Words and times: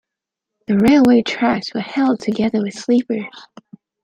The 0.65 0.77
railway 0.79 1.21
tracks 1.21 1.75
were 1.75 1.79
held 1.81 2.21
together 2.21 2.63
with 2.63 2.73
sleepers 2.73 3.25